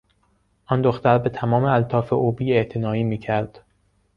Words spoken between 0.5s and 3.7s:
آن دختر به تمام الطاف او بیاعتنایی میکرد.